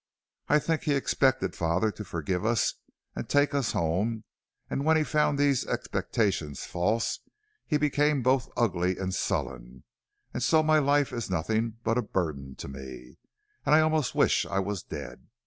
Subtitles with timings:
[0.49, 2.73] I think he expected father to forgive us
[3.15, 4.23] and take us home,
[4.67, 7.19] and when he found these expectations false
[7.67, 9.83] he became both ugly and sullen,
[10.33, 13.17] and so my life is nothing but a burden to me,
[13.63, 15.27] and I almost wish I was dead.